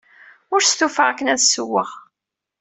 [0.53, 1.89] Ur stufaɣ akken ad ssewweɣ.